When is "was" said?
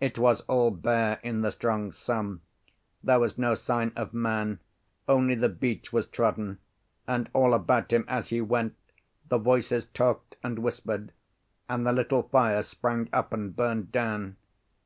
0.18-0.40, 3.20-3.36, 5.92-6.06